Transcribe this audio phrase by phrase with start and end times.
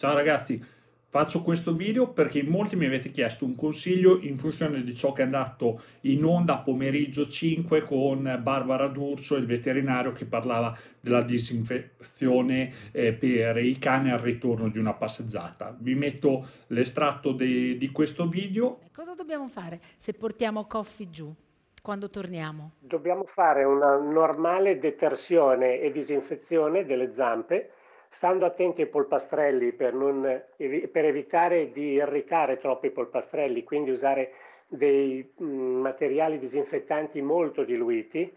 [0.00, 0.58] Ciao ragazzi,
[1.08, 5.20] faccio questo video perché molti mi avete chiesto un consiglio in funzione di ciò che
[5.20, 12.72] è andato in onda pomeriggio 5 con Barbara D'Urso, il veterinario che parlava della disinfezione
[12.92, 15.76] eh, per i cani al ritorno di una passeggiata.
[15.78, 18.78] Vi metto l'estratto di questo video.
[18.94, 21.34] Cosa dobbiamo fare se portiamo Coffee giù?
[21.82, 22.72] quando torniamo?
[22.78, 27.70] Dobbiamo fare una normale detersione e disinfezione delle zampe
[28.12, 30.22] stando attenti ai polpastrelli per, non,
[30.56, 34.32] per evitare di irritare troppo i polpastrelli, quindi usare
[34.66, 38.36] dei mm, materiali disinfettanti molto diluiti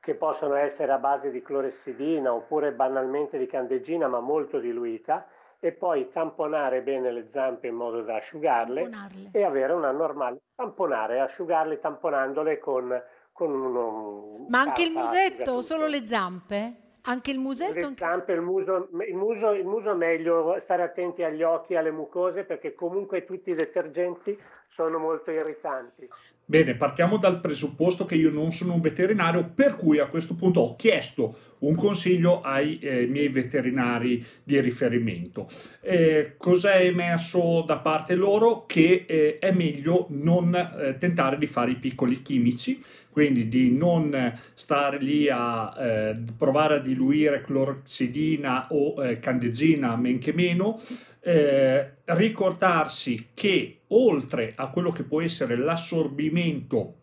[0.00, 5.26] che possono essere a base di cloressidina oppure banalmente di candeggina ma molto diluita
[5.60, 9.28] e poi tamponare bene le zampe in modo da asciugarle Tamponarle.
[9.30, 13.00] e avere una normale tamponare, asciugarle tamponandole con,
[13.30, 16.81] con uno Ma anche il musetto solo le zampe?
[17.02, 17.88] Anche il musetto?
[17.88, 22.44] Le zampe, il muso, il, muso, il muso meglio stare attenti agli occhi, alle mucose,
[22.44, 26.08] perché comunque tutti i detergenti sono molto irritanti.
[26.44, 30.60] Bene, partiamo dal presupposto che io non sono un veterinario, per cui a questo punto
[30.60, 35.48] ho chiesto un consiglio ai eh, miei veterinari di riferimento.
[35.80, 38.66] Eh, Cos'è emerso da parte loro?
[38.66, 42.82] Che eh, è meglio non eh, tentare di fare i piccoli chimici,
[43.12, 50.18] quindi di non stare lì a eh, provare a diluire cloroxidina o eh, candegina, men
[50.18, 50.80] che meno,
[51.20, 56.94] eh, ricordarsi che oltre a quello che può essere l'assorbimento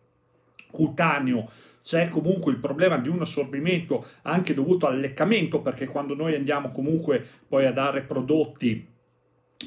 [0.70, 1.48] cutaneo
[1.82, 6.70] c'è comunque il problema di un assorbimento anche dovuto al leccamento perché quando noi andiamo
[6.70, 8.89] comunque poi a dare prodotti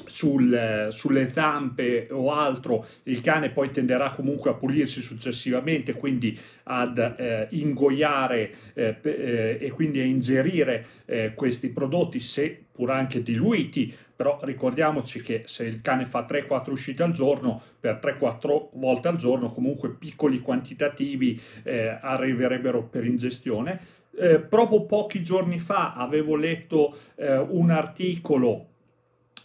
[0.06, 6.98] sul, sulle zampe o altro, il cane poi tenderà comunque a pulirsi successivamente, quindi ad
[6.98, 14.40] eh, ingoiare eh, eh, e quindi a ingerire eh, questi prodotti, seppur anche diluiti, però
[14.42, 19.48] ricordiamoci che se il cane fa 3-4 uscite al giorno, per 3-4 volte al giorno
[19.48, 24.02] comunque piccoli quantitativi eh, arriverebbero per ingestione.
[24.16, 28.73] Eh, proprio pochi giorni fa avevo letto un articolo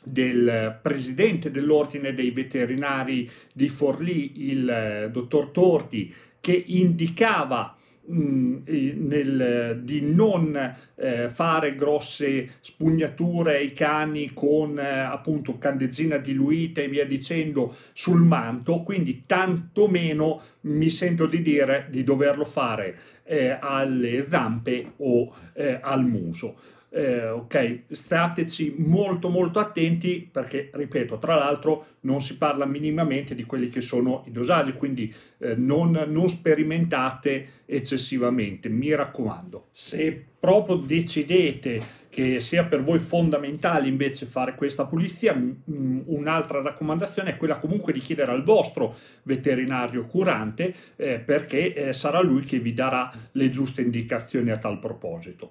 [0.03, 7.75] del presidente dell'ordine dei veterinari di Forlì, il eh, dottor Torti, che indicava
[8.11, 8.57] mm,
[8.95, 16.87] nel, di non eh, fare grosse spugnature ai cani con eh, appunto candeggina diluita e
[16.87, 24.23] via dicendo sul manto, quindi tantomeno mi sento di dire di doverlo fare eh, alle
[24.23, 31.85] zampe o eh, al muso eh, ok, stateci molto molto attenti perché, ripeto, tra l'altro
[32.01, 37.63] non si parla minimamente di quelli che sono i dosaggi, quindi eh, non, non sperimentate
[37.65, 39.67] eccessivamente, mi raccomando.
[39.71, 47.37] Se proprio decidete che sia per voi fondamentale invece fare questa pulizia, un'altra raccomandazione è
[47.37, 52.73] quella comunque di chiedere al vostro veterinario curante eh, perché eh, sarà lui che vi
[52.73, 55.47] darà le giuste indicazioni a tal proposito.